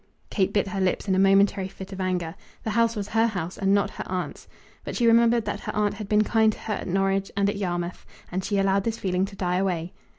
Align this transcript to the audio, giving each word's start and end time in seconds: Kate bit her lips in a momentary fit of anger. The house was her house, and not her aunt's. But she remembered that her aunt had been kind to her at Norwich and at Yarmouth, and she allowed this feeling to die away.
Kate 0.31 0.51
bit 0.51 0.69
her 0.69 0.81
lips 0.81 1.07
in 1.07 1.13
a 1.13 1.19
momentary 1.19 1.67
fit 1.67 1.93
of 1.93 2.01
anger. 2.01 2.33
The 2.63 2.71
house 2.71 2.95
was 2.95 3.09
her 3.09 3.27
house, 3.27 3.55
and 3.55 3.71
not 3.71 3.91
her 3.91 4.03
aunt's. 4.11 4.47
But 4.83 4.95
she 4.95 5.05
remembered 5.05 5.45
that 5.45 5.59
her 5.59 5.75
aunt 5.75 5.93
had 5.93 6.09
been 6.09 6.23
kind 6.23 6.51
to 6.53 6.57
her 6.61 6.73
at 6.73 6.87
Norwich 6.87 7.31
and 7.37 7.47
at 7.51 7.55
Yarmouth, 7.57 8.03
and 8.31 8.43
she 8.43 8.57
allowed 8.57 8.83
this 8.83 8.97
feeling 8.97 9.25
to 9.25 9.35
die 9.35 9.57
away. 9.57 9.93